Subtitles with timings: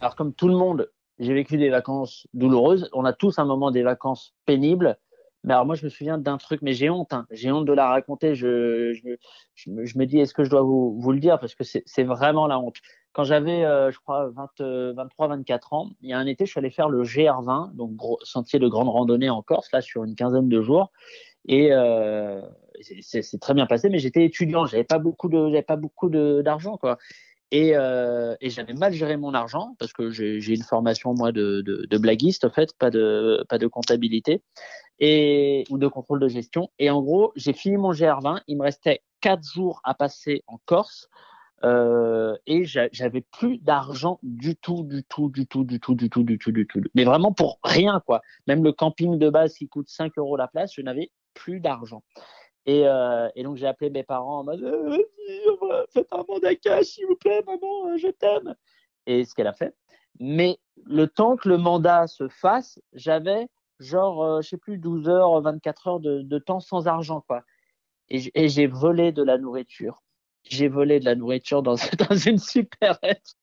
[0.00, 2.88] Alors comme tout le monde, j'ai vécu des vacances douloureuses.
[2.92, 4.96] On a tous un moment des vacances pénibles.
[5.44, 7.12] Mais alors moi, je me souviens d'un truc, mais j'ai honte.
[7.12, 7.26] Hein.
[7.30, 8.34] J'ai honte de la raconter.
[8.34, 8.92] Je,
[9.66, 11.38] me, dis, est-ce que je dois vous, le dire?
[11.38, 12.76] Parce que c'est vraiment la honte.
[13.12, 16.50] Quand j'avais, euh, je crois, 20, 23, 24 ans, il y a un été, je
[16.50, 20.04] suis allé faire le GR20, donc gros, sentier de grande randonnée en Corse, là, sur
[20.04, 20.92] une quinzaine de jours.
[21.46, 22.42] Et euh,
[23.00, 26.98] c'est très bien passé, mais j'étais étudiant, j'avais pas j'avais pas beaucoup d'argent, quoi.
[27.50, 31.62] Et, euh, et j'avais mal géré mon argent parce que j'ai une formation moi de,
[31.62, 34.42] de, de, blaguiste en fait, pas de pas de comptabilité
[34.98, 36.68] et ou de contrôle de gestion.
[36.78, 38.42] Et en gros, j'ai fini mon GR20.
[38.48, 41.08] Il me restait quatre jours à passer en Corse
[41.64, 46.22] euh, et j'avais plus d'argent du tout, du tout, du tout, du tout, du tout,
[46.22, 46.80] du tout, du tout.
[46.94, 48.20] Mais vraiment pour rien quoi.
[48.46, 52.02] Même le camping de base qui coûte 5 euros la place, je n'avais plus d'argent.
[52.66, 54.62] Et, euh, et, donc j'ai appelé mes parents en mode
[55.62, 58.54] euh, faites un mandat cash s'il vous plaît, maman, euh, je t'aime.
[59.06, 59.74] Et ce qu'elle a fait.
[60.20, 65.08] Mais le temps que le mandat se fasse, j'avais genre, euh, je sais plus, 12
[65.08, 67.42] heures, 24 heures de, temps sans argent, quoi.
[68.10, 70.02] Et j'ai volé de la nourriture.
[70.44, 71.74] J'ai volé de la nourriture dans,
[72.10, 73.34] dans une supérette,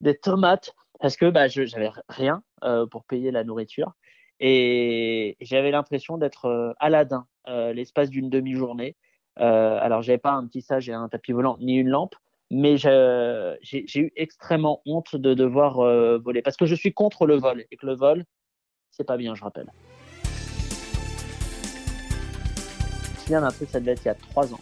[0.00, 1.62] des tomates, parce que bah, je
[2.08, 2.42] rien
[2.90, 3.92] pour payer la nourriture.
[4.40, 8.96] Et j'avais l'impression d'être euh, Aladdin euh, l'espace d'une demi-journée.
[9.38, 12.14] Euh, alors, j'avais pas un petit sage et un tapis volant ni une lampe,
[12.50, 15.74] mais j'ai eu extrêmement honte de devoir
[16.18, 18.24] voler parce que je suis contre le vol et que le vol,
[18.90, 19.70] c'est pas bien, je rappelle.
[23.18, 24.60] Souviens d'un truc, ça devait être il y a trois ans.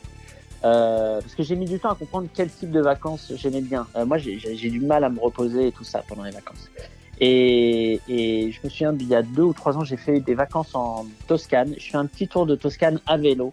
[0.61, 3.87] Parce que j'ai mis du temps à comprendre quel type de vacances j'aimais bien.
[4.07, 6.69] Moi, j'ai du mal à me reposer et tout ça pendant les vacances.
[7.21, 10.35] Et, et je me souviens, il y a deux ou trois ans, j'ai fait des
[10.35, 11.75] vacances en Toscane.
[11.79, 13.53] Je fais un petit tour de Toscane à vélo.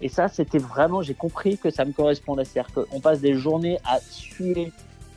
[0.00, 2.44] Et ça, c'était vraiment, j'ai compris que ça me correspondait.
[2.44, 4.72] C'est-à-dire qu'on passe des journées à suer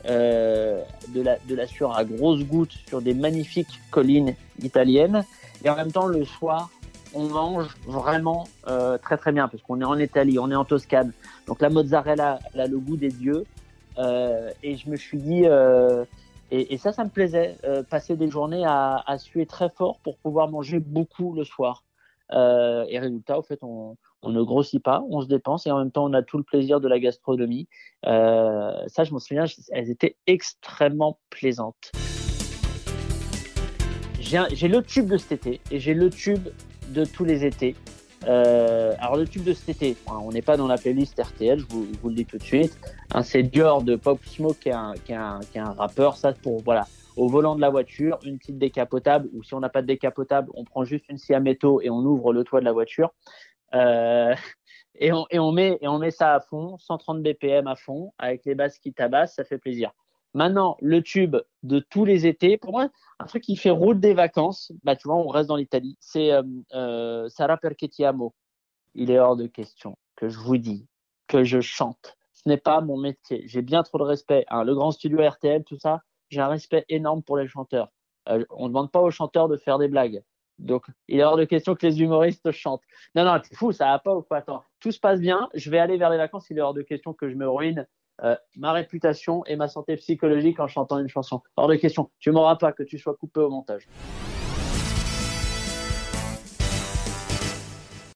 [0.06, 0.82] euh,
[1.14, 5.24] de, la, de la sueur à grosses gouttes sur des magnifiques collines italiennes.
[5.64, 6.70] Et en même temps, le soir,
[7.14, 10.64] on mange vraiment euh, très très bien parce qu'on est en Italie, on est en
[10.64, 11.12] Toscane.
[11.46, 13.44] Donc la mozzarella, elle a le goût des dieux.
[13.98, 16.04] Euh, et je me suis dit, euh,
[16.54, 20.50] et, ça, ça me plaisait, euh, passer des journées à, suer très fort pour pouvoir
[20.50, 21.82] manger beaucoup le soir.
[22.32, 25.78] Euh, et résultat, au fait, on, on, ne grossit pas, on se dépense et en
[25.78, 27.68] même temps, on a tout le plaisir de la gastronomie.
[28.06, 31.90] Euh, ça, je m'en souviens, elles étaient extrêmement plaisantes.
[34.20, 36.48] J'ai le tube de cet été et j'ai le tube
[36.90, 37.76] de tous les étés.
[38.26, 41.66] Euh, alors le tube de cet été, on n'est pas dans la playlist RTL, je
[41.66, 42.78] vous, le dis tout de suite.
[43.14, 46.16] Hein, c'est Dior de Pop Smoke qui est, un, rappeur.
[46.16, 49.28] Ça pour voilà, au volant de la voiture, une petite décapotable.
[49.32, 51.90] Ou si on n'a pas de décapotable, on prend juste une scie à métaux et
[51.90, 53.12] on ouvre le toit de la voiture.
[53.74, 54.34] Euh,
[54.94, 58.12] et, on, et, on met, et on met ça à fond, 130 BPM à fond,
[58.18, 59.92] avec les basses qui tabassent, ça fait plaisir.
[60.34, 62.88] Maintenant, le tube de tous les étés, pour moi,
[63.18, 66.32] un truc qui fait route des vacances, bah tu vois, on reste dans l'Italie, c'est
[66.32, 66.42] euh,
[66.74, 67.28] euh,
[68.00, 68.34] amo.
[68.94, 70.86] Il est hors de question que je vous dis
[71.28, 72.16] que je chante.
[72.32, 73.42] Ce n'est pas mon métier.
[73.46, 74.44] J'ai bien trop de respect.
[74.48, 74.64] Hein.
[74.64, 77.88] Le grand studio RTL, tout ça, j'ai un respect énorme pour les chanteurs.
[78.28, 80.22] Euh, on ne demande pas aux chanteurs de faire des blagues.
[80.58, 82.82] Donc, il est hors de question que les humoristes chantent.
[83.14, 84.38] Non, non, c'est fou, ça va pas ou quoi?
[84.38, 86.82] Attends, tout se passe bien, je vais aller vers les vacances, il est hors de
[86.82, 87.86] question que je me ruine
[88.22, 91.42] euh, ma réputation et ma santé psychologique en chantant une chanson.
[91.56, 93.88] Hors de question, tu m'auras pas que tu sois coupé au montage.